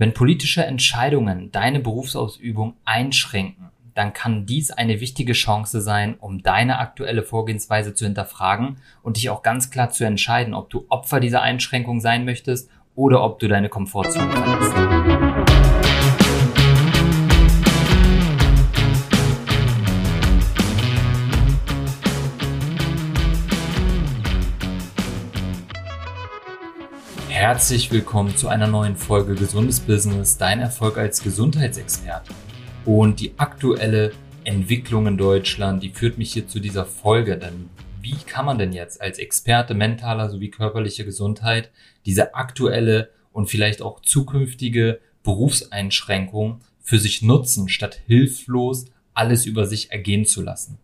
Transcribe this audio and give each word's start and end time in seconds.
Wenn 0.00 0.14
politische 0.14 0.64
Entscheidungen 0.64 1.50
deine 1.50 1.80
Berufsausübung 1.80 2.74
einschränken, 2.84 3.70
dann 3.94 4.12
kann 4.12 4.46
dies 4.46 4.70
eine 4.70 5.00
wichtige 5.00 5.32
Chance 5.32 5.80
sein, 5.80 6.14
um 6.20 6.40
deine 6.40 6.78
aktuelle 6.78 7.24
Vorgehensweise 7.24 7.94
zu 7.94 8.04
hinterfragen 8.04 8.76
und 9.02 9.16
dich 9.16 9.28
auch 9.28 9.42
ganz 9.42 9.72
klar 9.72 9.90
zu 9.90 10.04
entscheiden, 10.04 10.54
ob 10.54 10.70
du 10.70 10.86
Opfer 10.88 11.18
dieser 11.18 11.42
Einschränkung 11.42 12.00
sein 12.00 12.24
möchtest 12.24 12.70
oder 12.94 13.24
ob 13.24 13.40
du 13.40 13.48
deine 13.48 13.68
Komfortzone 13.68 14.30
verlässt. 14.30 15.47
Herzlich 27.38 27.92
willkommen 27.92 28.36
zu 28.36 28.48
einer 28.48 28.66
neuen 28.66 28.96
Folge 28.96 29.36
Gesundes 29.36 29.78
Business, 29.78 30.38
dein 30.38 30.58
Erfolg 30.58 30.98
als 30.98 31.22
Gesundheitsexperte. 31.22 32.34
Und 32.84 33.20
die 33.20 33.34
aktuelle 33.36 34.10
Entwicklung 34.42 35.06
in 35.06 35.16
Deutschland, 35.16 35.84
die 35.84 35.90
führt 35.90 36.18
mich 36.18 36.32
hier 36.32 36.48
zu 36.48 36.58
dieser 36.58 36.84
Folge. 36.84 37.38
Denn 37.38 37.70
wie 38.02 38.16
kann 38.26 38.44
man 38.44 38.58
denn 38.58 38.72
jetzt 38.72 39.00
als 39.00 39.20
Experte 39.20 39.74
mentaler 39.74 40.30
sowie 40.30 40.50
körperlicher 40.50 41.04
Gesundheit 41.04 41.70
diese 42.06 42.34
aktuelle 42.34 43.10
und 43.32 43.46
vielleicht 43.46 43.82
auch 43.82 44.00
zukünftige 44.02 44.98
Berufseinschränkung 45.22 46.62
für 46.80 46.98
sich 46.98 47.22
nutzen, 47.22 47.68
statt 47.68 48.00
hilflos 48.08 48.86
alles 49.14 49.46
über 49.46 49.64
sich 49.64 49.92
ergehen 49.92 50.26
zu 50.26 50.42
lassen? 50.42 50.78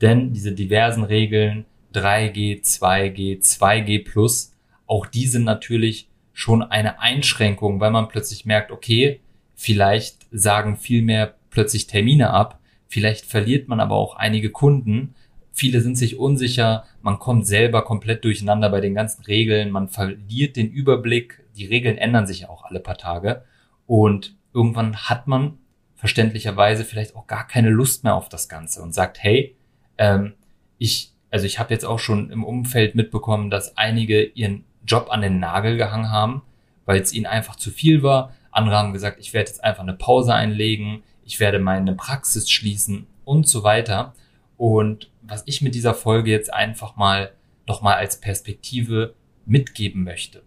Denn 0.00 0.32
diese 0.32 0.52
diversen 0.52 1.04
Regeln 1.04 1.66
3G, 1.92 2.62
2G, 2.62 3.42
2G 3.42 4.10
plus, 4.10 4.52
auch 4.88 5.06
die 5.06 5.26
sind 5.26 5.44
natürlich 5.44 6.08
schon 6.32 6.62
eine 6.62 7.00
Einschränkung, 7.00 7.78
weil 7.78 7.92
man 7.92 8.08
plötzlich 8.08 8.44
merkt, 8.44 8.72
okay, 8.72 9.20
vielleicht 9.54 10.26
sagen 10.32 10.76
viel 10.76 11.02
mehr 11.02 11.34
plötzlich 11.50 11.86
Termine 11.86 12.30
ab, 12.30 12.60
vielleicht 12.88 13.26
verliert 13.26 13.68
man 13.68 13.80
aber 13.80 13.94
auch 13.94 14.16
einige 14.16 14.50
Kunden, 14.50 15.14
viele 15.52 15.80
sind 15.80 15.96
sich 15.96 16.18
unsicher, 16.18 16.84
man 17.02 17.18
kommt 17.18 17.46
selber 17.46 17.82
komplett 17.82 18.24
durcheinander 18.24 18.70
bei 18.70 18.80
den 18.80 18.94
ganzen 18.94 19.24
Regeln, 19.24 19.70
man 19.70 19.88
verliert 19.88 20.56
den 20.56 20.70
Überblick, 20.70 21.44
die 21.56 21.66
Regeln 21.66 21.98
ändern 21.98 22.26
sich 22.26 22.40
ja 22.40 22.48
auch 22.48 22.64
alle 22.64 22.80
paar 22.80 22.96
Tage. 22.96 23.44
Und 23.86 24.36
irgendwann 24.54 24.96
hat 24.96 25.26
man 25.26 25.58
verständlicherweise 25.96 26.84
vielleicht 26.84 27.16
auch 27.16 27.26
gar 27.26 27.46
keine 27.46 27.70
Lust 27.70 28.04
mehr 28.04 28.14
auf 28.14 28.28
das 28.28 28.48
Ganze 28.48 28.80
und 28.82 28.94
sagt, 28.94 29.20
hey, 29.20 29.56
ähm, 29.98 30.34
ich, 30.78 31.12
also 31.30 31.44
ich 31.44 31.58
habe 31.58 31.74
jetzt 31.74 31.84
auch 31.84 31.98
schon 31.98 32.30
im 32.30 32.44
Umfeld 32.44 32.94
mitbekommen, 32.94 33.50
dass 33.50 33.76
einige 33.76 34.22
ihren 34.22 34.64
Job 34.88 35.08
an 35.10 35.20
den 35.20 35.38
Nagel 35.38 35.76
gehangen 35.76 36.10
haben, 36.10 36.42
weil 36.84 37.00
es 37.00 37.12
ihnen 37.12 37.26
einfach 37.26 37.56
zu 37.56 37.70
viel 37.70 38.02
war. 38.02 38.34
Andere 38.50 38.76
haben 38.76 38.92
gesagt, 38.92 39.20
ich 39.20 39.32
werde 39.32 39.50
jetzt 39.50 39.62
einfach 39.62 39.82
eine 39.82 39.94
Pause 39.94 40.34
einlegen, 40.34 41.02
ich 41.24 41.38
werde 41.38 41.58
meine 41.58 41.94
Praxis 41.94 42.50
schließen 42.50 43.06
und 43.24 43.46
so 43.46 43.62
weiter. 43.62 44.14
Und 44.56 45.10
was 45.22 45.42
ich 45.46 45.62
mit 45.62 45.74
dieser 45.74 45.94
Folge 45.94 46.30
jetzt 46.30 46.52
einfach 46.52 46.96
mal 46.96 47.32
nochmal 47.66 47.96
als 47.96 48.20
Perspektive 48.20 49.14
mitgeben 49.44 50.02
möchte. 50.02 50.42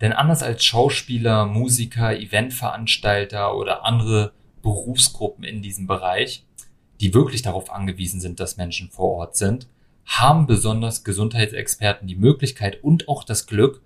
Denn 0.00 0.12
anders 0.12 0.42
als 0.42 0.64
Schauspieler, 0.64 1.46
Musiker, 1.46 2.18
Eventveranstalter 2.18 3.56
oder 3.56 3.84
andere 3.84 4.32
Berufsgruppen 4.62 5.44
in 5.44 5.62
diesem 5.62 5.86
Bereich, 5.86 6.44
die 7.00 7.14
wirklich 7.14 7.42
darauf 7.42 7.70
angewiesen 7.70 8.20
sind, 8.20 8.40
dass 8.40 8.56
Menschen 8.56 8.90
vor 8.90 9.10
Ort 9.10 9.36
sind, 9.36 9.68
haben 10.04 10.46
besonders 10.46 11.04
Gesundheitsexperten 11.04 12.06
die 12.06 12.16
Möglichkeit 12.16 12.82
und 12.82 13.08
auch 13.08 13.24
das 13.24 13.46
Glück, 13.46 13.82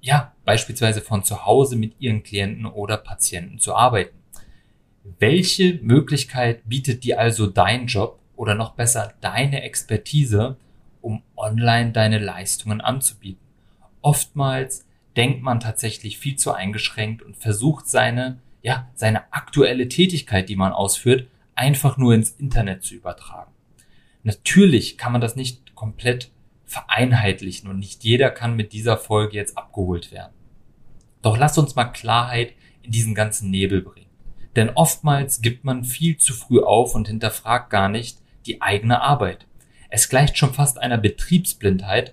ja, 0.00 0.32
beispielsweise 0.44 1.00
von 1.00 1.24
zu 1.24 1.44
Hause 1.46 1.76
mit 1.76 2.00
ihren 2.00 2.22
Klienten 2.22 2.66
oder 2.66 2.96
Patienten 2.96 3.58
zu 3.58 3.74
arbeiten. 3.74 4.16
Welche 5.18 5.78
Möglichkeit 5.82 6.68
bietet 6.68 7.04
dir 7.04 7.18
also 7.18 7.46
dein 7.46 7.86
Job 7.86 8.18
oder 8.36 8.54
noch 8.54 8.74
besser 8.74 9.14
deine 9.20 9.62
Expertise, 9.62 10.56
um 11.00 11.22
online 11.36 11.92
deine 11.92 12.18
Leistungen 12.18 12.80
anzubieten? 12.80 13.44
Oftmals 14.02 14.86
denkt 15.16 15.42
man 15.42 15.60
tatsächlich 15.60 16.18
viel 16.18 16.36
zu 16.36 16.52
eingeschränkt 16.52 17.22
und 17.22 17.36
versucht 17.36 17.88
seine, 17.88 18.38
ja, 18.62 18.88
seine 18.94 19.32
aktuelle 19.32 19.88
Tätigkeit, 19.88 20.48
die 20.48 20.56
man 20.56 20.72
ausführt, 20.72 21.28
einfach 21.54 21.96
nur 21.96 22.14
ins 22.14 22.30
Internet 22.30 22.82
zu 22.82 22.94
übertragen. 22.94 23.50
Natürlich 24.26 24.98
kann 24.98 25.12
man 25.12 25.20
das 25.20 25.36
nicht 25.36 25.76
komplett 25.76 26.32
vereinheitlichen 26.64 27.70
und 27.70 27.78
nicht 27.78 28.02
jeder 28.02 28.28
kann 28.30 28.56
mit 28.56 28.72
dieser 28.72 28.96
Folge 28.96 29.36
jetzt 29.36 29.56
abgeholt 29.56 30.10
werden. 30.10 30.34
Doch 31.22 31.38
lasst 31.38 31.58
uns 31.58 31.76
mal 31.76 31.84
Klarheit 31.84 32.54
in 32.82 32.90
diesen 32.90 33.14
ganzen 33.14 33.52
Nebel 33.52 33.82
bringen. 33.82 34.10
Denn 34.56 34.70
oftmals 34.70 35.42
gibt 35.42 35.64
man 35.64 35.84
viel 35.84 36.16
zu 36.16 36.34
früh 36.34 36.58
auf 36.60 36.96
und 36.96 37.06
hinterfragt 37.06 37.70
gar 37.70 37.88
nicht 37.88 38.18
die 38.46 38.62
eigene 38.62 39.00
Arbeit. 39.00 39.46
Es 39.90 40.08
gleicht 40.08 40.36
schon 40.36 40.52
fast 40.52 40.78
einer 40.78 40.98
Betriebsblindheit, 40.98 42.12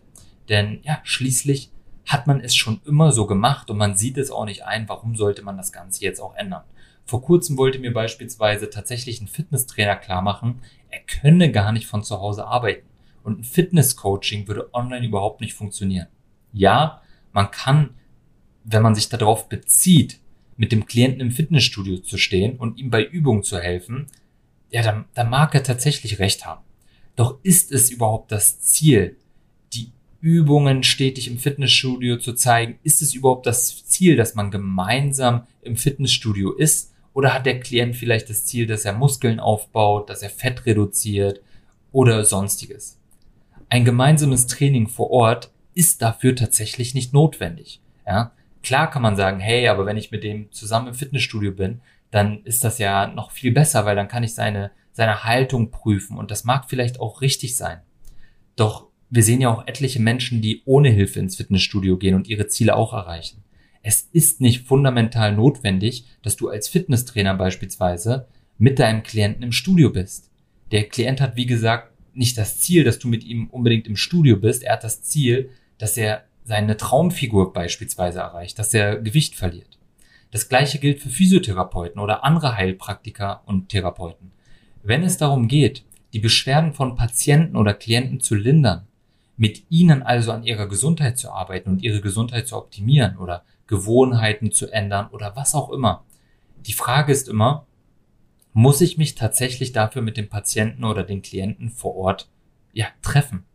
denn 0.50 0.82
ja, 0.84 1.00
schließlich 1.02 1.72
hat 2.06 2.28
man 2.28 2.42
es 2.42 2.56
schon 2.56 2.80
immer 2.86 3.12
so 3.12 3.26
gemacht 3.26 3.72
und 3.72 3.78
man 3.78 3.98
sieht 3.98 4.20
es 4.20 4.30
auch 4.30 4.46
nicht 4.46 4.66
ein, 4.66 4.88
warum 4.88 5.16
sollte 5.16 5.42
man 5.42 5.58
das 5.58 5.72
Ganze 5.72 6.04
jetzt 6.04 6.20
auch 6.20 6.36
ändern. 6.36 6.64
Vor 7.06 7.22
kurzem 7.22 7.58
wollte 7.58 7.80
mir 7.80 7.94
beispielsweise 7.94 8.70
tatsächlich 8.70 9.22
ein 9.22 9.28
Fitnesstrainer 9.28 9.96
klar 9.96 10.22
machen, 10.22 10.62
er 10.90 11.00
könne 11.00 11.52
gar 11.52 11.72
nicht 11.72 11.88
von 11.88 12.04
zu 12.04 12.20
Hause 12.20 12.46
arbeiten. 12.46 12.88
Und 13.24 13.40
ein 13.40 13.44
Fitnesscoaching 13.44 14.48
würde 14.48 14.74
online 14.74 15.06
überhaupt 15.06 15.42
nicht 15.42 15.54
funktionieren. 15.54 16.08
Ja, 16.52 17.02
man 17.32 17.52
kann, 17.52 17.96
wenn 18.64 18.84
man 18.84 18.96
sich 18.96 19.10
darauf 19.10 19.50
bezieht, 19.50 20.20
mit 20.56 20.72
dem 20.72 20.86
Klienten 20.86 21.22
im 21.22 21.32
Fitnessstudio 21.32 21.98
zu 22.00 22.18
stehen 22.18 22.58
und 22.58 22.78
ihm 22.78 22.90
bei 22.90 23.04
Übungen 23.04 23.44
zu 23.44 23.60
helfen, 23.60 24.08
ja, 24.70 24.82
dann, 24.82 25.06
dann 25.14 25.30
mag 25.30 25.54
er 25.56 25.64
tatsächlich 25.64 26.20
recht 26.20 26.46
haben. 26.46 26.64
Doch 27.16 27.40
ist 27.44 27.72
es 27.72 27.90
überhaupt 27.90 28.32
das 28.32 28.60
Ziel, 28.62 29.18
die 29.74 29.92
Übungen 30.20 30.84
stetig 30.84 31.28
im 31.28 31.38
Fitnessstudio 31.38 32.18
zu 32.18 32.34
zeigen? 32.34 32.80
Ist 32.84 33.02
es 33.02 33.14
überhaupt 33.14 33.46
das 33.46 33.86
Ziel, 33.86 34.16
dass 34.16 34.36
man 34.36 34.52
gemeinsam 34.52 35.48
im 35.62 35.76
Fitnessstudio 35.76 36.54
ist? 36.54 36.93
Oder 37.14 37.34
hat 37.34 37.46
der 37.46 37.60
Klient 37.60 37.96
vielleicht 37.96 38.30
das 38.30 38.46
Ziel, 38.46 38.66
dass 38.66 38.86
er 38.86 38.94
Muskeln 38.94 39.40
aufbaut, 39.40 40.10
dass 40.10 40.24
er 40.24 40.30
Fett 40.30 40.66
reduziert 40.66 41.42
oder 41.92 42.26
sonstiges? 42.26 43.00
Ein 43.70 43.86
gemeinsames 43.86 44.48
Training 44.48 44.88
vor 44.88 45.12
Ort 45.12 45.52
ist 45.76 46.02
dafür 46.02 46.36
tatsächlich 46.36 46.94
nicht 46.94 47.14
notwendig. 47.14 47.82
Ja? 48.06 48.32
Klar 48.62 48.90
kann 48.90 49.02
man 49.02 49.16
sagen, 49.16 49.40
hey, 49.40 49.68
aber 49.68 49.86
wenn 49.86 49.98
ich 49.98 50.12
mit 50.12 50.24
dem 50.24 50.52
zusammen 50.52 50.90
im 50.90 50.94
Fitnessstudio 50.94 51.52
bin, 51.52 51.82
dann 52.12 52.44
ist 52.44 52.64
das 52.64 52.78
ja 52.78 53.08
noch 53.08 53.32
viel 53.32 53.52
besser, 53.52 53.86
weil 53.86 53.96
dann 53.96 54.08
kann 54.08 54.24
ich 54.24 54.36
seine, 54.36 54.72
seine 54.92 55.24
Haltung 55.24 55.72
prüfen 55.72 56.18
und 56.18 56.32
das 56.32 56.44
mag 56.44 56.66
vielleicht 56.70 57.00
auch 57.00 57.22
richtig 57.22 57.58
sein. 57.58 57.82
Doch 58.56 58.88
wir 59.10 59.22
sehen 59.22 59.42
ja 59.42 59.50
auch 59.50 59.68
etliche 59.68 60.02
Menschen, 60.02 60.42
die 60.42 60.64
ohne 60.66 60.90
Hilfe 60.90 61.20
ins 61.20 61.36
Fitnessstudio 61.36 61.98
gehen 61.98 62.16
und 62.16 62.28
ihre 62.28 62.48
Ziele 62.48 62.76
auch 62.76 62.94
erreichen. 62.94 63.44
Es 63.84 64.10
ist 64.14 64.42
nicht 64.42 64.66
fundamental 64.66 65.36
notwendig, 65.36 66.06
dass 66.24 66.38
du 66.38 66.50
als 66.50 66.70
Fitnesstrainer 66.70 67.36
beispielsweise 67.36 68.28
mit 68.58 68.80
deinem 68.80 69.04
Klienten 69.04 69.44
im 69.44 69.52
Studio 69.52 69.90
bist. 69.92 70.32
Der 70.72 70.88
Klient 70.88 71.20
hat, 71.22 71.36
wie 71.36 71.46
gesagt, 71.46 71.92
nicht 72.16 72.38
das 72.38 72.60
Ziel, 72.62 72.86
dass 72.86 72.98
du 72.98 73.08
mit 73.10 73.24
ihm 73.24 73.50
unbedingt 73.50 73.88
im 73.88 73.98
Studio 73.98 74.38
bist. 74.38 74.64
Er 74.64 74.74
hat 74.74 74.84
das 74.84 75.02
Ziel, 75.02 75.50
dass 75.78 75.98
er 75.98 76.24
seine 76.46 76.78
Traumfigur 76.78 77.52
beispielsweise 77.54 78.20
erreicht, 78.20 78.58
dass 78.58 78.74
er 78.74 79.02
Gewicht 79.02 79.36
verliert. 79.36 79.78
Das 80.32 80.50
gleiche 80.50 80.80
gilt 80.80 81.02
für 81.02 81.10
Physiotherapeuten 81.10 82.02
oder 82.02 82.24
andere 82.24 82.56
Heilpraktiker 82.56 83.42
und 83.46 83.70
Therapeuten. 83.70 84.32
Wenn 84.82 85.04
es 85.04 85.18
darum 85.18 85.48
geht, 85.48 85.84
die 86.14 86.20
Beschwerden 86.20 86.74
von 86.74 86.96
Patienten 86.96 87.56
oder 87.56 87.74
Klienten 87.74 88.20
zu 88.20 88.36
lindern, 88.36 88.88
mit 89.36 89.64
ihnen 89.70 90.04
also 90.04 90.32
an 90.32 90.44
ihrer 90.44 90.68
Gesundheit 90.68 91.18
zu 91.18 91.32
arbeiten 91.32 91.70
und 91.70 91.84
ihre 91.84 92.02
Gesundheit 92.02 92.48
zu 92.48 92.56
optimieren 92.56 93.18
oder 93.18 93.44
Gewohnheiten 93.68 94.52
zu 94.52 94.72
ändern 94.72 95.08
oder 95.12 95.36
was 95.36 95.56
auch 95.56 95.70
immer. 95.70 96.04
Die 96.66 96.74
Frage 96.74 97.12
ist 97.12 97.28
immer, 97.28 97.66
muss 98.54 98.82
ich 98.82 98.98
mich 98.98 99.16
tatsächlich 99.16 99.72
dafür 99.72 100.02
mit 100.02 100.18
dem 100.18 100.30
Patienten 100.30 100.84
oder 100.84 101.04
den 101.04 101.22
Klienten 101.22 101.70
vor 101.70 101.96
Ort 101.96 102.30
ja, 102.72 102.88
treffen? 103.02 103.46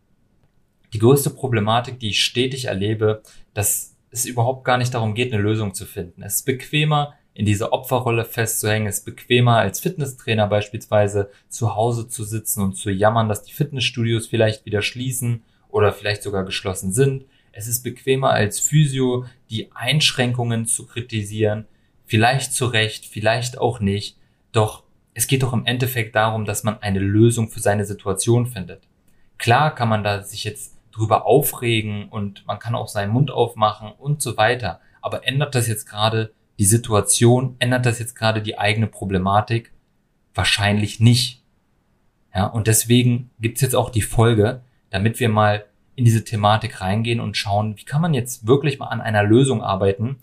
Die 0.92 0.98
größte 0.98 1.30
Problematik, 1.30 2.00
die 2.00 2.08
ich 2.08 2.24
stetig 2.24 2.66
erlebe, 2.66 3.22
dass 3.54 3.96
es 4.10 4.24
überhaupt 4.24 4.64
gar 4.64 4.78
nicht 4.78 4.94
darum 4.94 5.14
geht, 5.14 5.32
eine 5.32 5.42
Lösung 5.42 5.74
zu 5.74 5.86
finden. 5.86 6.22
Es 6.22 6.36
ist 6.36 6.46
bequemer, 6.46 7.14
in 7.38 7.46
dieser 7.46 7.72
Opferrolle 7.72 8.24
festzuhängen. 8.24 8.88
Es 8.88 8.98
ist 8.98 9.04
bequemer, 9.04 9.58
als 9.58 9.78
Fitnesstrainer 9.78 10.48
beispielsweise 10.48 11.30
zu 11.48 11.76
Hause 11.76 12.08
zu 12.08 12.24
sitzen 12.24 12.62
und 12.62 12.74
zu 12.74 12.90
jammern, 12.90 13.28
dass 13.28 13.44
die 13.44 13.52
Fitnessstudios 13.52 14.26
vielleicht 14.26 14.66
wieder 14.66 14.82
schließen 14.82 15.44
oder 15.68 15.92
vielleicht 15.92 16.24
sogar 16.24 16.44
geschlossen 16.44 16.92
sind. 16.92 17.26
Es 17.58 17.66
ist 17.66 17.82
bequemer 17.82 18.30
als 18.30 18.60
Physio 18.60 19.24
die 19.50 19.72
Einschränkungen 19.74 20.66
zu 20.66 20.86
kritisieren, 20.86 21.66
vielleicht 22.06 22.54
zu 22.54 22.66
Recht, 22.66 23.04
vielleicht 23.04 23.58
auch 23.58 23.80
nicht. 23.80 24.16
Doch 24.52 24.84
es 25.12 25.26
geht 25.26 25.42
doch 25.42 25.52
im 25.52 25.66
Endeffekt 25.66 26.14
darum, 26.14 26.44
dass 26.44 26.62
man 26.62 26.80
eine 26.82 27.00
Lösung 27.00 27.48
für 27.48 27.58
seine 27.58 27.84
Situation 27.84 28.46
findet. 28.46 28.86
Klar 29.38 29.74
kann 29.74 29.88
man 29.88 30.04
da 30.04 30.22
sich 30.22 30.44
jetzt 30.44 30.76
drüber 30.92 31.26
aufregen 31.26 32.08
und 32.10 32.46
man 32.46 32.60
kann 32.60 32.76
auch 32.76 32.86
seinen 32.86 33.12
Mund 33.12 33.32
aufmachen 33.32 33.90
und 33.90 34.22
so 34.22 34.36
weiter. 34.36 34.80
Aber 35.02 35.26
ändert 35.26 35.56
das 35.56 35.66
jetzt 35.66 35.86
gerade 35.86 36.32
die 36.60 36.64
Situation, 36.64 37.56
ändert 37.58 37.86
das 37.86 37.98
jetzt 37.98 38.14
gerade 38.14 38.40
die 38.40 38.56
eigene 38.56 38.86
Problematik? 38.86 39.72
Wahrscheinlich 40.32 41.00
nicht. 41.00 41.42
Ja, 42.32 42.46
und 42.46 42.68
deswegen 42.68 43.30
gibt's 43.40 43.62
jetzt 43.62 43.74
auch 43.74 43.90
die 43.90 44.02
Folge, 44.02 44.62
damit 44.90 45.18
wir 45.18 45.28
mal 45.28 45.64
in 45.98 46.04
diese 46.04 46.22
Thematik 46.22 46.80
reingehen 46.80 47.18
und 47.18 47.36
schauen, 47.36 47.76
wie 47.76 47.84
kann 47.84 48.00
man 48.00 48.14
jetzt 48.14 48.46
wirklich 48.46 48.78
mal 48.78 48.86
an 48.86 49.00
einer 49.00 49.24
Lösung 49.24 49.64
arbeiten, 49.64 50.18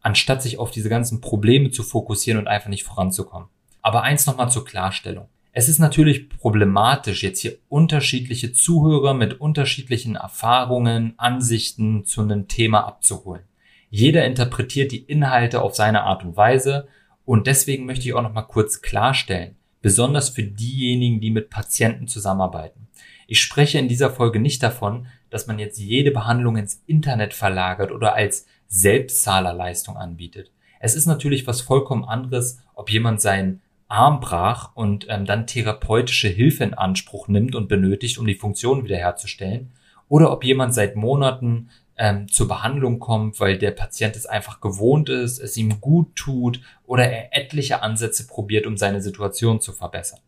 anstatt 0.00 0.42
sich 0.42 0.58
auf 0.58 0.72
diese 0.72 0.88
ganzen 0.88 1.20
Probleme 1.20 1.70
zu 1.70 1.84
fokussieren 1.84 2.40
und 2.40 2.48
einfach 2.48 2.68
nicht 2.68 2.82
voranzukommen. 2.82 3.48
Aber 3.80 4.02
eins 4.02 4.26
nochmal 4.26 4.50
zur 4.50 4.64
Klarstellung. 4.64 5.28
Es 5.52 5.68
ist 5.68 5.78
natürlich 5.78 6.30
problematisch, 6.30 7.22
jetzt 7.22 7.42
hier 7.42 7.58
unterschiedliche 7.68 8.52
Zuhörer 8.52 9.14
mit 9.14 9.40
unterschiedlichen 9.40 10.16
Erfahrungen, 10.16 11.14
Ansichten 11.16 12.04
zu 12.04 12.22
einem 12.22 12.48
Thema 12.48 12.80
abzuholen. 12.88 13.44
Jeder 13.88 14.24
interpretiert 14.24 14.90
die 14.90 15.04
Inhalte 15.04 15.62
auf 15.62 15.76
seine 15.76 16.02
Art 16.02 16.24
und 16.24 16.36
Weise 16.36 16.88
und 17.24 17.46
deswegen 17.46 17.86
möchte 17.86 18.08
ich 18.08 18.14
auch 18.14 18.22
noch 18.22 18.32
mal 18.32 18.42
kurz 18.42 18.82
klarstellen, 18.82 19.54
besonders 19.80 20.30
für 20.30 20.42
diejenigen, 20.42 21.20
die 21.20 21.30
mit 21.30 21.50
Patienten 21.50 22.08
zusammenarbeiten. 22.08 22.88
Ich 23.28 23.40
spreche 23.40 23.78
in 23.78 23.86
dieser 23.86 24.10
Folge 24.10 24.40
nicht 24.40 24.60
davon, 24.60 25.06
dass 25.30 25.46
man 25.46 25.58
jetzt 25.58 25.78
jede 25.78 26.10
Behandlung 26.10 26.56
ins 26.56 26.82
Internet 26.86 27.32
verlagert 27.34 27.92
oder 27.92 28.14
als 28.14 28.46
Selbstzahlerleistung 28.68 29.96
anbietet. 29.96 30.50
Es 30.80 30.94
ist 30.94 31.06
natürlich 31.06 31.46
was 31.46 31.60
vollkommen 31.60 32.04
anderes, 32.04 32.62
ob 32.74 32.90
jemand 32.90 33.20
seinen 33.20 33.60
Arm 33.88 34.20
brach 34.20 34.70
und 34.74 35.06
ähm, 35.08 35.26
dann 35.26 35.46
therapeutische 35.46 36.28
Hilfe 36.28 36.64
in 36.64 36.74
Anspruch 36.74 37.28
nimmt 37.28 37.54
und 37.54 37.68
benötigt, 37.68 38.18
um 38.18 38.26
die 38.26 38.36
Funktion 38.36 38.84
wiederherzustellen, 38.84 39.72
oder 40.08 40.32
ob 40.32 40.44
jemand 40.44 40.74
seit 40.74 40.96
Monaten 40.96 41.70
ähm, 41.96 42.28
zur 42.28 42.48
Behandlung 42.48 42.98
kommt, 42.98 43.40
weil 43.40 43.58
der 43.58 43.72
Patient 43.72 44.16
es 44.16 44.26
einfach 44.26 44.60
gewohnt 44.60 45.08
ist, 45.08 45.38
es 45.38 45.56
ihm 45.56 45.80
gut 45.80 46.16
tut 46.16 46.60
oder 46.86 47.04
er 47.10 47.36
etliche 47.36 47.82
Ansätze 47.82 48.26
probiert, 48.26 48.66
um 48.66 48.76
seine 48.76 49.02
Situation 49.02 49.60
zu 49.60 49.72
verbessern. 49.72 50.20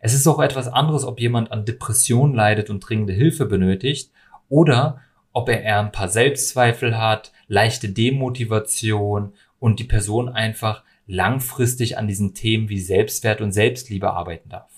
Es 0.00 0.14
ist 0.14 0.26
auch 0.26 0.40
etwas 0.40 0.66
anderes, 0.66 1.04
ob 1.04 1.20
jemand 1.20 1.52
an 1.52 1.64
Depression 1.66 2.34
leidet 2.34 2.70
und 2.70 2.80
dringende 2.80 3.12
Hilfe 3.12 3.46
benötigt 3.46 4.10
oder 4.50 5.00
ob 5.32 5.48
er 5.48 5.62
eher 5.62 5.80
ein 5.80 5.92
paar 5.92 6.08
Selbstzweifel 6.08 6.98
hat, 6.98 7.32
leichte 7.48 7.88
Demotivation 7.88 9.32
und 9.58 9.80
die 9.80 9.84
Person 9.84 10.28
einfach 10.28 10.82
langfristig 11.06 11.96
an 11.96 12.06
diesen 12.06 12.34
Themen 12.34 12.68
wie 12.68 12.80
Selbstwert 12.80 13.40
und 13.40 13.52
Selbstliebe 13.52 14.12
arbeiten 14.12 14.50
darf. 14.50 14.70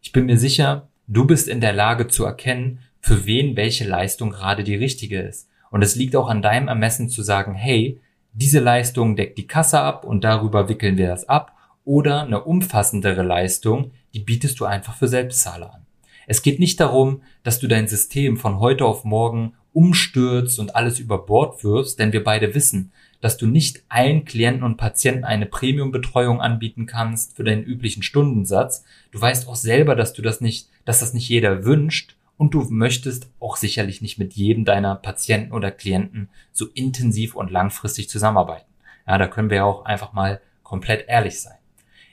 Ich 0.00 0.12
bin 0.12 0.24
mir 0.24 0.38
sicher, 0.38 0.88
du 1.06 1.26
bist 1.26 1.48
in 1.48 1.60
der 1.60 1.74
Lage 1.74 2.06
zu 2.06 2.24
erkennen, 2.24 2.78
für 3.00 3.26
wen 3.26 3.56
welche 3.56 3.86
Leistung 3.86 4.30
gerade 4.30 4.64
die 4.64 4.74
richtige 4.74 5.20
ist 5.20 5.48
und 5.70 5.82
es 5.82 5.96
liegt 5.96 6.16
auch 6.16 6.28
an 6.28 6.42
deinem 6.42 6.68
Ermessen 6.68 7.08
zu 7.08 7.22
sagen, 7.22 7.54
hey, 7.54 8.00
diese 8.32 8.60
Leistung 8.60 9.16
deckt 9.16 9.38
die 9.38 9.46
Kasse 9.46 9.80
ab 9.80 10.04
und 10.04 10.24
darüber 10.24 10.68
wickeln 10.68 10.96
wir 10.96 11.08
das 11.08 11.28
ab. 11.28 11.54
Oder 11.84 12.22
eine 12.22 12.44
umfassendere 12.44 13.22
Leistung, 13.22 13.92
die 14.12 14.20
bietest 14.20 14.60
du 14.60 14.64
einfach 14.64 14.94
für 14.94 15.08
Selbstzahler 15.08 15.74
an. 15.74 15.86
Es 16.30 16.42
geht 16.42 16.60
nicht 16.60 16.78
darum, 16.78 17.22
dass 17.42 17.58
du 17.58 17.68
dein 17.68 17.88
System 17.88 18.36
von 18.36 18.60
heute 18.60 18.84
auf 18.84 19.04
morgen 19.04 19.54
umstürzt 19.72 20.58
und 20.58 20.76
alles 20.76 20.98
über 20.98 21.24
Bord 21.24 21.64
wirfst, 21.64 21.98
denn 21.98 22.12
wir 22.12 22.22
beide 22.22 22.54
wissen, 22.54 22.92
dass 23.22 23.38
du 23.38 23.46
nicht 23.46 23.82
allen 23.88 24.26
Klienten 24.26 24.62
und 24.62 24.76
Patienten 24.76 25.24
eine 25.24 25.46
Premium-Betreuung 25.46 26.42
anbieten 26.42 26.84
kannst 26.84 27.34
für 27.34 27.44
deinen 27.44 27.62
üblichen 27.64 28.02
Stundensatz. 28.02 28.84
Du 29.10 29.18
weißt 29.18 29.48
auch 29.48 29.56
selber, 29.56 29.96
dass 29.96 30.12
du 30.12 30.20
das 30.20 30.42
nicht, 30.42 30.68
dass 30.84 31.00
das 31.00 31.14
nicht 31.14 31.30
jeder 31.30 31.64
wünscht 31.64 32.14
und 32.36 32.52
du 32.52 32.60
möchtest 32.68 33.30
auch 33.40 33.56
sicherlich 33.56 34.02
nicht 34.02 34.18
mit 34.18 34.34
jedem 34.34 34.66
deiner 34.66 34.96
Patienten 34.96 35.52
oder 35.52 35.70
Klienten 35.70 36.28
so 36.52 36.66
intensiv 36.74 37.36
und 37.36 37.50
langfristig 37.50 38.10
zusammenarbeiten. 38.10 38.70
Ja, 39.06 39.16
da 39.16 39.28
können 39.28 39.48
wir 39.48 39.56
ja 39.56 39.64
auch 39.64 39.86
einfach 39.86 40.12
mal 40.12 40.42
komplett 40.62 41.08
ehrlich 41.08 41.40
sein. 41.40 41.56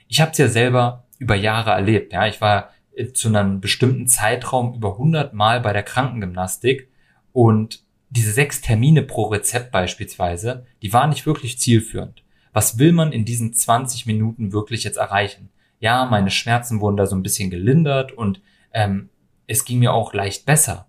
Ich 0.08 0.22
habe 0.22 0.30
es 0.30 0.38
ja 0.38 0.48
selber 0.48 1.04
über 1.18 1.34
Jahre 1.34 1.72
erlebt. 1.72 2.14
Ja, 2.14 2.26
ich 2.26 2.40
war 2.40 2.70
zu 3.12 3.28
einem 3.28 3.60
bestimmten 3.60 4.06
Zeitraum 4.06 4.74
über 4.74 4.92
100 4.92 5.34
Mal 5.34 5.60
bei 5.60 5.72
der 5.72 5.82
Krankengymnastik 5.82 6.88
und 7.32 7.82
diese 8.10 8.32
sechs 8.32 8.60
Termine 8.60 9.02
pro 9.02 9.24
Rezept 9.24 9.70
beispielsweise, 9.72 10.64
die 10.82 10.92
waren 10.92 11.10
nicht 11.10 11.26
wirklich 11.26 11.58
zielführend. 11.58 12.22
Was 12.52 12.78
will 12.78 12.92
man 12.92 13.12
in 13.12 13.24
diesen 13.24 13.52
20 13.52 14.06
Minuten 14.06 14.52
wirklich 14.52 14.84
jetzt 14.84 14.96
erreichen? 14.96 15.50
Ja, 15.78 16.06
meine 16.06 16.30
Schmerzen 16.30 16.80
wurden 16.80 16.96
da 16.96 17.04
so 17.06 17.14
ein 17.14 17.22
bisschen 17.22 17.50
gelindert 17.50 18.12
und 18.12 18.40
ähm, 18.72 19.10
es 19.46 19.64
ging 19.64 19.78
mir 19.78 19.92
auch 19.92 20.14
leicht 20.14 20.46
besser. 20.46 20.86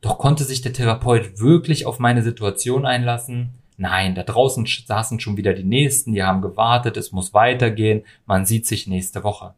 Doch 0.00 0.18
konnte 0.18 0.44
sich 0.44 0.62
der 0.62 0.72
Therapeut 0.72 1.38
wirklich 1.38 1.84
auf 1.84 1.98
meine 1.98 2.22
Situation 2.22 2.86
einlassen? 2.86 3.50
Nein, 3.76 4.14
da 4.14 4.22
draußen 4.22 4.66
saßen 4.66 5.20
schon 5.20 5.36
wieder 5.36 5.52
die 5.52 5.64
Nächsten, 5.64 6.12
die 6.12 6.22
haben 6.22 6.40
gewartet, 6.40 6.96
es 6.96 7.12
muss 7.12 7.34
weitergehen, 7.34 8.04
man 8.26 8.46
sieht 8.46 8.66
sich 8.66 8.86
nächste 8.86 9.22
Woche. 9.22 9.54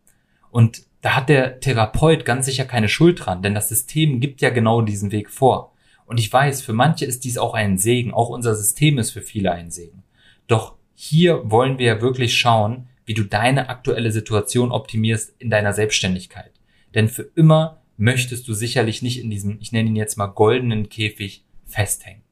Und 0.50 0.82
da 1.04 1.14
hat 1.14 1.28
der 1.28 1.60
Therapeut 1.60 2.24
ganz 2.24 2.46
sicher 2.46 2.64
keine 2.64 2.88
Schuld 2.88 3.26
dran, 3.26 3.42
denn 3.42 3.52
das 3.52 3.68
System 3.68 4.20
gibt 4.20 4.40
ja 4.40 4.48
genau 4.48 4.80
diesen 4.80 5.12
Weg 5.12 5.28
vor. 5.28 5.74
Und 6.06 6.18
ich 6.18 6.32
weiß, 6.32 6.62
für 6.62 6.72
manche 6.72 7.04
ist 7.04 7.24
dies 7.24 7.36
auch 7.36 7.52
ein 7.52 7.76
Segen, 7.76 8.14
auch 8.14 8.30
unser 8.30 8.54
System 8.54 8.96
ist 8.96 9.10
für 9.10 9.20
viele 9.20 9.52
ein 9.52 9.70
Segen. 9.70 10.02
Doch 10.46 10.76
hier 10.94 11.50
wollen 11.50 11.78
wir 11.78 11.84
ja 11.84 12.00
wirklich 12.00 12.34
schauen, 12.38 12.88
wie 13.04 13.12
du 13.12 13.22
deine 13.22 13.68
aktuelle 13.68 14.12
Situation 14.12 14.72
optimierst 14.72 15.34
in 15.38 15.50
deiner 15.50 15.74
Selbstständigkeit. 15.74 16.52
Denn 16.94 17.08
für 17.08 17.28
immer 17.34 17.82
möchtest 17.98 18.48
du 18.48 18.54
sicherlich 18.54 19.02
nicht 19.02 19.22
in 19.22 19.28
diesem, 19.28 19.58
ich 19.60 19.72
nenne 19.72 19.90
ihn 19.90 19.96
jetzt 19.96 20.16
mal 20.16 20.28
goldenen 20.28 20.88
Käfig 20.88 21.44
festhängen. 21.66 22.22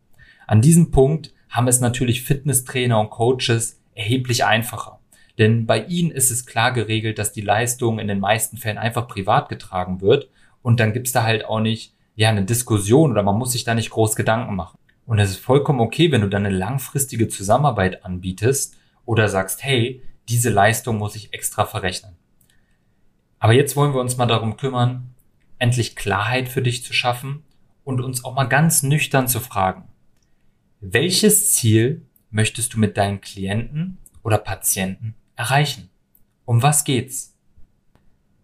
An 0.47 0.63
diesem 0.63 0.91
Punkt 0.91 1.35
haben 1.51 1.69
es 1.69 1.81
natürlich 1.81 2.23
Fitnesstrainer 2.23 2.99
und 2.99 3.11
Coaches 3.11 3.83
erheblich 3.95 4.47
einfacher. 4.47 4.99
Denn 5.39 5.67
bei 5.67 5.85
ihnen 5.85 6.11
ist 6.11 6.31
es 6.31 6.47
klar 6.47 6.73
geregelt, 6.73 7.19
dass 7.19 7.33
die 7.33 7.41
Leistung 7.41 7.99
in 7.99 8.09
den 8.09 8.21
meisten 8.21 8.57
Fällen 8.57 8.79
einfach 8.79 9.09
privat 9.09 9.49
getragen 9.49 10.01
wird 10.01 10.29
und 10.63 10.79
dann 10.81 10.93
gibt's 10.93 11.13
da 11.13 11.23
halt 11.23 11.45
auch 11.45 11.61
nicht 11.61 11.95
ja 12.15 12.29
eine 12.29 12.45
Diskussion 12.45 13.11
oder 13.11 13.23
man 13.23 13.39
muss 13.39 13.53
sich 13.53 13.65
da 13.65 13.75
nicht 13.75 13.91
groß 13.91 14.17
Gedanken 14.17 14.55
machen. 14.55 14.79
Und 15.07 15.19
es 15.19 15.31
ist 15.31 15.41
vollkommen 15.41 15.81
okay, 15.81 16.13
wenn 16.13 16.21
du 16.21 16.29
dann 16.29 16.47
eine 16.47 16.55
langfristige 16.55 17.29
Zusammenarbeit 17.29 18.05
anbietest 18.05 18.77
oder 19.05 19.29
sagst, 19.29 19.65
hey, 19.65 20.03
diese 20.29 20.51
Leistung 20.51 20.99
muss 20.99 21.17
ich 21.17 21.33
extra 21.33 21.65
verrechnen. 21.65 22.17
Aber 23.39 23.53
jetzt 23.53 23.75
wollen 23.75 23.95
wir 23.95 24.01
uns 24.01 24.17
mal 24.17 24.27
darum 24.27 24.57
kümmern, 24.57 25.15
endlich 25.59 25.97
Klarheit 25.97 26.49
für 26.49 26.63
dich 26.63 26.85
zu 26.85 26.93
schaffen 26.93 27.43
und 27.83 28.01
uns 28.01 28.25
auch 28.25 28.35
mal 28.35 28.45
ganz 28.45 28.83
nüchtern 28.83 29.27
zu 29.27 29.41
fragen, 29.41 29.89
welches 30.81 31.53
Ziel 31.53 32.07
möchtest 32.31 32.75
du 32.75 32.79
mit 32.79 32.97
deinen 32.97 33.21
Klienten 33.21 33.99
oder 34.23 34.39
Patienten 34.39 35.17
erreichen? 35.43 35.91
Um 36.45 36.63
was 36.63 36.85
geht's? 36.85 37.37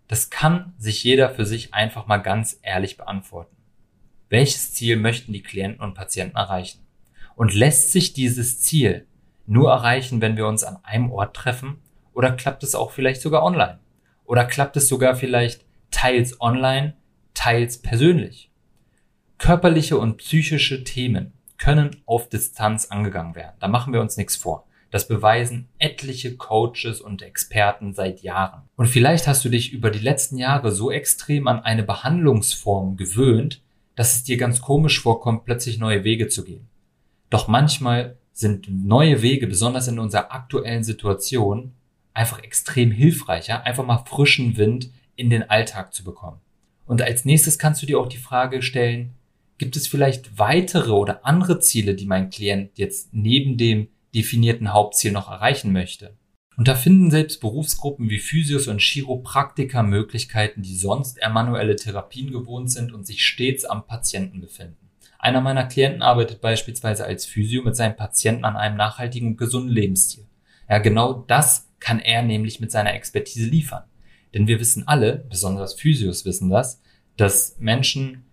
Das 0.09 0.31
kann 0.31 0.75
sich 0.79 1.05
jeder 1.05 1.31
für 1.31 1.47
sich 1.47 1.73
einfach 1.73 2.09
mal 2.09 2.19
ganz 2.19 2.59
ehrlich 2.63 2.97
beantworten. 2.97 3.57
Welches 4.29 4.75
Ziel 4.75 4.97
möchten 4.97 5.33
die 5.33 5.45
Klienten 5.45 5.81
und 5.81 5.95
Patienten 5.95 6.37
erreichen? 6.37 6.85
Und 7.37 7.55
lässt 7.55 7.93
sich 7.93 8.15
dieses 8.15 8.61
Ziel 8.61 9.07
nur 9.47 9.71
erreichen, 9.71 10.21
wenn 10.21 10.37
wir 10.37 10.49
uns 10.49 10.65
an 10.65 10.79
einem 10.83 11.13
Ort 11.13 11.37
treffen? 11.37 11.79
Oder 12.15 12.33
klappt 12.33 12.65
es 12.65 12.75
auch 12.75 12.91
vielleicht 12.91 13.21
sogar 13.21 13.45
online? 13.45 13.79
Oder 14.25 14.45
klappt 14.45 14.77
es 14.77 14.89
sogar 14.89 15.15
vielleicht 15.15 15.65
teils 15.93 16.41
online, 16.41 16.97
teils 17.33 17.79
persönlich. 17.79 18.51
Körperliche 19.39 19.99
und 19.99 20.17
psychische 20.17 20.83
Themen 20.83 21.33
können 21.59 22.03
auf 22.07 22.29
Distanz 22.29 22.87
angegangen 22.87 23.37
werden. 23.37 23.55
Da 23.61 23.69
machen 23.69 23.93
wir 23.93 24.01
uns 24.01 24.17
nichts 24.17 24.35
vor. 24.35 24.68
Das 24.91 25.07
beweisen 25.07 25.69
etliche 25.79 26.37
Coaches 26.37 27.01
und 27.01 27.23
Experten 27.23 27.93
seit 27.93 28.23
Jahren. 28.23 28.63
Und 28.77 28.87
vielleicht 28.87 29.27
hast 29.27 29.45
du 29.45 29.51
dich 29.51 29.73
über 29.73 29.91
die 29.91 29.99
letzten 29.99 30.39
Jahre 30.39 30.73
so 30.73 30.91
extrem 30.91 31.47
an 31.47 31.61
eine 31.61 31.83
Behandlungsform 31.83 32.97
gewöhnt, 32.97 33.61
dass 33.97 34.17
es 34.17 34.25
dir 34.25 34.37
ganz 34.37 34.61
komisch 34.61 35.01
vorkommt, 35.01 35.45
plötzlich 35.45 35.79
neue 35.79 36.05
Wege 36.05 36.29
zu 36.29 36.45
gehen. 36.45 36.69
Doch 37.31 37.49
manchmal 37.49 38.17
sind 38.33 38.69
neue 38.71 39.21
Wege, 39.21 39.47
besonders 39.47 39.89
in 39.89 39.99
unserer 39.99 40.33
aktuellen 40.33 40.85
Situation, 40.85 41.73
einfach 42.15 42.43
extrem 42.43 42.91
hilfreicher, 42.91 43.65
einfach 43.65 43.85
mal 43.85 44.05
frischen 44.07 44.57
Wind 44.57 44.91
in 45.17 45.29
den 45.29 45.51
Alltag 45.51 45.93
zu 45.93 46.05
bekommen. 46.05 46.41
Und 46.87 47.03
als 47.03 47.25
nächstes 47.25 47.59
kannst 47.59 47.83
du 47.83 47.87
dir 47.87 47.99
auch 47.99 48.09
die 48.09 48.17
Frage 48.17 48.63
stellen, 48.63 49.15
gibt 49.59 49.77
es 49.77 49.89
vielleicht 49.89 50.39
weitere 50.39 50.93
oder 50.93 51.27
andere 51.27 51.59
Ziele, 51.59 51.95
die 51.95 52.07
mein 52.07 52.31
Klient 52.31 52.79
jetzt 52.79 53.13
neben 53.13 53.59
dem 53.59 53.89
definierten 54.15 54.73
Hauptziel 54.73 55.13
noch 55.13 55.31
erreichen 55.31 55.73
möchte? 55.73 56.17
Und 56.57 56.67
da 56.67 56.75
finden 56.75 57.11
selbst 57.11 57.41
Berufsgruppen 57.41 58.11
wie 58.11 58.19
Physios 58.19 58.67
und 58.67 58.81
Chiropraktiker 58.81 59.85
Möglichkeiten, 59.85 60.63
die 60.63 60.75
sonst 60.75 61.19
eher 61.19 61.31
manuelle 61.31 61.77
Therapien 61.77 62.33
gewohnt 62.33 62.71
sind 62.71 62.93
und 62.93 63.07
sich 63.07 63.25
stets 63.25 63.65
am 63.65 63.87
Patienten 63.87 64.41
befinden. 64.41 64.89
Einer 65.21 65.41
meiner 65.41 65.67
Klienten 65.67 66.03
arbeitet 66.03 66.41
beispielsweise 66.41 67.05
als 67.05 67.27
Physio 67.27 67.63
mit 67.63 67.77
seinen 67.77 67.97
Patienten 67.97 68.45
an 68.45 68.57
einem 68.57 68.77
nachhaltigen 68.77 69.29
und 69.29 69.37
gesunden 69.37 69.71
Lebensstil. 69.71 70.27
Ja, 70.69 70.79
genau 70.79 71.25
das 71.29 71.69
kann 71.79 72.01
er 72.01 72.23
nämlich 72.23 72.61
mit 72.61 72.73
seiner 72.73 72.95
Expertise 72.95 73.49
liefern. 73.49 73.85
Denn 74.35 74.47
wir 74.47 74.61
wissen 74.61 74.87
alle, 74.87 75.25
besonders 75.29 75.75
Physios 75.75 76.25
wissen 76.25 76.51
das, 76.51 76.81
dass 77.17 77.57
Menschen 77.59 78.25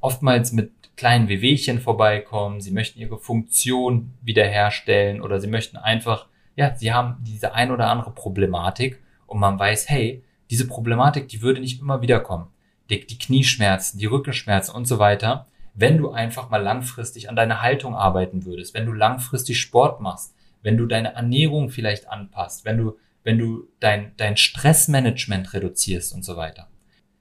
oftmals 0.00 0.52
mit 0.52 0.72
kleinen 1.00 1.28
Wehwehchen 1.28 1.80
vorbeikommen, 1.80 2.60
sie 2.60 2.70
möchten 2.70 3.00
ihre 3.00 3.18
Funktion 3.18 4.12
wiederherstellen 4.22 5.20
oder 5.20 5.40
sie 5.40 5.48
möchten 5.48 5.76
einfach 5.76 6.26
ja, 6.60 6.74
sie 6.74 6.92
haben 6.92 7.16
diese 7.22 7.54
ein 7.54 7.70
oder 7.70 7.88
andere 7.88 8.10
Problematik 8.10 9.00
und 9.26 9.40
man 9.40 9.58
weiß, 9.58 9.88
hey, 9.88 10.22
diese 10.50 10.66
Problematik, 10.66 11.28
die 11.28 11.42
würde 11.42 11.60
nicht 11.60 11.80
immer 11.80 12.02
wieder 12.02 12.20
kommen. 12.20 12.48
Die, 12.90 13.06
die 13.06 13.18
Knieschmerzen, 13.18 13.98
die 13.98 14.06
Rückenschmerzen 14.06 14.74
und 14.74 14.86
so 14.86 14.98
weiter, 14.98 15.46
wenn 15.74 15.96
du 15.96 16.10
einfach 16.10 16.50
mal 16.50 16.62
langfristig 16.62 17.30
an 17.30 17.36
deiner 17.36 17.62
Haltung 17.62 17.94
arbeiten 17.94 18.44
würdest, 18.44 18.74
wenn 18.74 18.84
du 18.84 18.92
langfristig 18.92 19.58
Sport 19.58 20.00
machst, 20.00 20.34
wenn 20.62 20.76
du 20.76 20.86
deine 20.86 21.14
Ernährung 21.14 21.70
vielleicht 21.70 22.08
anpasst, 22.08 22.64
wenn 22.64 22.76
du, 22.76 22.98
wenn 23.22 23.38
du 23.38 23.68
dein, 23.78 24.12
dein 24.18 24.36
Stressmanagement 24.36 25.54
reduzierst 25.54 26.12
und 26.12 26.24
so 26.24 26.36
weiter. 26.36 26.68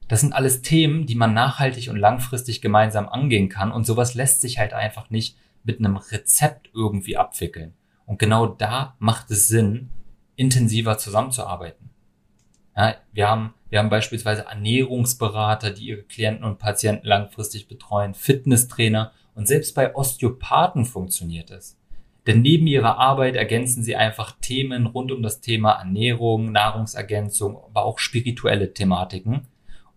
Das 0.09 0.21
sind 0.21 0.33
alles 0.33 0.63
Themen, 0.63 1.05
die 1.05 1.13
man 1.13 1.35
nachhaltig 1.35 1.87
und 1.89 1.95
langfristig 1.95 2.61
gemeinsam 2.61 3.07
angehen 3.07 3.47
kann 3.47 3.71
und 3.71 3.85
sowas 3.85 4.15
lässt 4.15 4.41
sich 4.41 4.57
halt 4.57 4.73
einfach 4.73 5.11
nicht 5.11 5.37
mit 5.63 5.77
einem 5.77 5.97
Rezept 5.97 6.71
irgendwie 6.73 7.15
abwickeln. 7.15 7.75
Und 8.07 8.17
genau 8.17 8.47
da 8.47 8.95
macht 8.97 9.29
es 9.29 9.47
Sinn, 9.47 9.91
intensiver 10.35 10.97
zusammenzuarbeiten. 10.97 11.91
Ja, 12.75 12.95
wir 13.13 13.29
haben, 13.29 13.53
wir 13.69 13.77
haben 13.77 13.91
beispielsweise 13.91 14.45
Ernährungsberater, 14.45 15.69
die 15.69 15.89
ihre 15.89 16.01
Klienten 16.01 16.43
und 16.43 16.57
Patienten 16.57 17.05
langfristig 17.05 17.67
betreuen, 17.67 18.15
Fitnesstrainer 18.15 19.11
und 19.35 19.47
selbst 19.47 19.75
bei 19.75 19.95
Osteopathen 19.95 20.85
funktioniert 20.85 21.51
es. 21.51 21.77
Denn 22.25 22.41
neben 22.41 22.65
ihrer 22.65 22.97
Arbeit 22.97 23.35
ergänzen 23.35 23.83
sie 23.83 23.95
einfach 23.95 24.37
Themen 24.41 24.87
rund 24.87 25.11
um 25.11 25.21
das 25.21 25.39
Thema 25.39 25.73
Ernährung, 25.73 26.51
Nahrungsergänzung, 26.51 27.57
aber 27.57 27.85
auch 27.85 27.99
spirituelle 27.99 28.73
Thematiken 28.73 29.45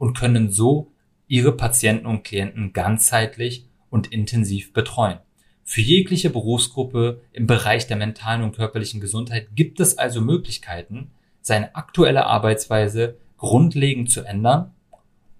und 0.02 0.18
können 0.18 0.50
so 0.50 0.90
ihre 1.28 1.52
Patienten 1.52 2.06
und 2.06 2.24
Klienten 2.24 2.72
ganzheitlich 2.72 3.68
und 3.88 4.08
intensiv 4.08 4.72
betreuen. 4.72 5.20
Für 5.62 5.80
jegliche 5.80 6.28
Berufsgruppe 6.28 7.20
im 7.32 7.46
Bereich 7.46 7.86
der 7.86 7.96
mentalen 7.96 8.42
und 8.42 8.56
körperlichen 8.56 9.00
Gesundheit 9.00 9.54
gibt 9.54 9.78
es 9.78 9.98
also 9.98 10.20
Möglichkeiten, 10.20 11.12
seine 11.40 11.76
aktuelle 11.76 12.26
Arbeitsweise 12.26 13.14
grundlegend 13.36 14.10
zu 14.10 14.22
ändern 14.22 14.72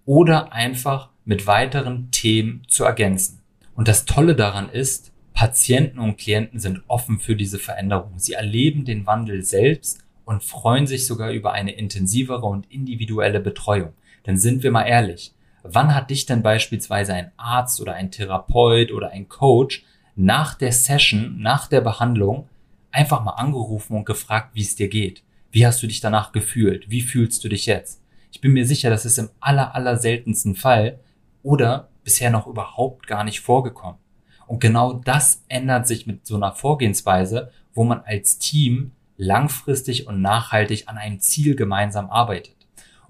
oder 0.07 0.53
einfach 0.53 1.09
mit 1.25 1.49
weiteren 1.49 2.13
Themen 2.13 2.63
zu 2.69 2.85
ergänzen. 2.85 3.41
Und 3.75 3.89
das 3.89 4.05
Tolle 4.05 4.37
daran 4.37 4.69
ist, 4.69 5.11
Patienten 5.35 5.99
und 5.99 6.19
Klienten 6.19 6.61
sind 6.61 6.85
offen 6.87 7.19
für 7.19 7.35
diese 7.35 7.59
Veränderung. 7.59 8.13
Sie 8.21 8.35
erleben 8.35 8.85
den 8.85 9.09
Wandel 9.09 9.43
selbst 9.43 10.05
und 10.25 10.45
freuen 10.45 10.87
sich 10.87 11.05
sogar 11.05 11.33
über 11.33 11.53
eine 11.53 11.73
intensivere 11.73 12.47
und 12.47 12.71
individuelle 12.71 13.41
Betreuung. 13.41 13.93
Denn 14.27 14.37
sind 14.37 14.63
wir 14.63 14.71
mal 14.71 14.85
ehrlich, 14.85 15.35
wann 15.63 15.95
hat 15.95 16.11
dich 16.11 16.27
denn 16.27 16.43
beispielsweise 16.43 17.15
ein 17.15 17.33
Arzt 17.37 17.81
oder 17.81 17.95
ein 17.95 18.11
Therapeut 18.11 18.93
oder 18.93 19.11
ein 19.11 19.29
Coach 19.29 19.85
nach 20.15 20.55
der 20.55 20.73
Session, 20.73 21.41
nach 21.41 21.67
der 21.69 21.81
Behandlung 21.81 22.49
einfach 22.91 23.23
mal 23.23 23.33
angerufen 23.33 23.97
und 23.97 24.07
gefragt, 24.07 24.51
wie 24.55 24.63
es 24.63 24.77
dir 24.77 24.89
geht? 24.89 25.23
Wie 25.51 25.67
hast 25.67 25.83
du 25.83 25.87
dich 25.87 26.01
danach 26.01 26.33
gefühlt? 26.33 26.91
Wie 26.91 27.03
fühlst 27.03 27.43
du 27.45 27.49
dich 27.49 27.67
jetzt? 27.67 28.01
Ich 28.31 28.41
bin 28.41 28.53
mir 28.53 28.67
sicher, 28.67 28.91
das 28.91 29.05
ist 29.05 29.19
im 29.19 29.31
aller, 29.41 29.75
aller 29.75 29.97
seltensten 29.99 30.55
Fall 30.55 30.99
oder 31.43 31.89
bisher 32.05 32.31
noch 32.31 32.47
überhaupt 32.47 33.07
gar 33.07 33.25
nicht 33.25 33.41
vorgekommen. 33.41 33.99
Und 34.47 34.61
genau 34.61 34.95
das 34.95 35.45
ändert 35.49 35.87
sich 35.87 36.07
mit 36.07 36.27
so 36.27 36.37
einer 36.37 36.53
Vorgehensweise, 36.53 37.51
wo 37.75 37.85
man 37.85 38.01
als 38.01 38.39
Team 38.39 38.93
langfristig 39.17 40.07
und 40.07 40.21
nachhaltig 40.21 40.89
an 40.89 40.99
einem 40.99 41.21
Ziel 41.21 41.55
gemeinsam 41.55 42.11
arbeitet. 42.11 42.57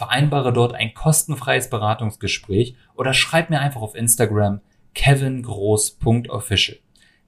vereinbare 0.00 0.54
dort 0.54 0.72
ein 0.72 0.94
kostenfreies 0.94 1.68
Beratungsgespräch 1.68 2.74
oder 2.94 3.12
schreib 3.12 3.50
mir 3.50 3.60
einfach 3.60 3.82
auf 3.82 3.94
Instagram 3.94 4.62
kevingroß.official. 4.94 6.78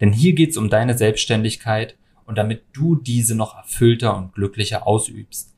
Denn 0.01 0.11
hier 0.11 0.33
geht's 0.33 0.57
um 0.57 0.71
deine 0.71 0.97
Selbstständigkeit 0.97 1.97
und 2.25 2.39
damit 2.39 2.63
du 2.73 2.97
diese 2.97 3.35
noch 3.35 3.59
erfüllter 3.59 4.17
und 4.17 4.33
glücklicher 4.33 4.87
ausübst. 4.87 5.55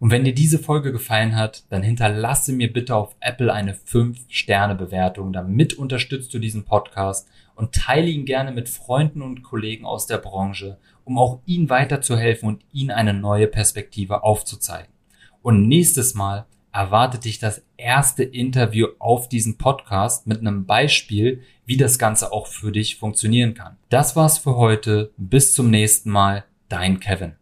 Und 0.00 0.10
wenn 0.10 0.24
dir 0.24 0.34
diese 0.34 0.58
Folge 0.58 0.90
gefallen 0.90 1.36
hat, 1.36 1.62
dann 1.70 1.84
hinterlasse 1.84 2.52
mir 2.52 2.72
bitte 2.72 2.96
auf 2.96 3.14
Apple 3.20 3.52
eine 3.52 3.74
5-Sterne-Bewertung. 3.74 5.32
Damit 5.32 5.74
unterstützt 5.74 6.34
du 6.34 6.40
diesen 6.40 6.64
Podcast 6.64 7.28
und 7.54 7.76
teile 7.76 8.08
ihn 8.08 8.24
gerne 8.24 8.50
mit 8.50 8.68
Freunden 8.68 9.22
und 9.22 9.44
Kollegen 9.44 9.86
aus 9.86 10.08
der 10.08 10.18
Branche, 10.18 10.78
um 11.04 11.16
auch 11.16 11.38
ihnen 11.46 11.70
weiterzuhelfen 11.70 12.48
und 12.48 12.64
ihnen 12.72 12.90
eine 12.90 13.14
neue 13.14 13.46
Perspektive 13.46 14.24
aufzuzeigen. 14.24 14.92
Und 15.42 15.68
nächstes 15.68 16.16
Mal 16.16 16.44
erwartet 16.76 17.24
dich 17.24 17.38
das 17.38 17.62
erste 17.76 18.22
Interview 18.22 18.88
auf 18.98 19.28
diesem 19.28 19.56
Podcast 19.56 20.26
mit 20.26 20.40
einem 20.40 20.66
Beispiel, 20.66 21.42
wie 21.64 21.76
das 21.76 21.98
Ganze 21.98 22.32
auch 22.32 22.46
für 22.46 22.70
dich 22.70 22.96
funktionieren 22.96 23.54
kann. 23.54 23.76
Das 23.88 24.14
war's 24.14 24.38
für 24.38 24.56
heute. 24.56 25.10
Bis 25.16 25.54
zum 25.54 25.70
nächsten 25.70 26.10
Mal. 26.10 26.44
Dein 26.68 27.00
Kevin. 27.00 27.36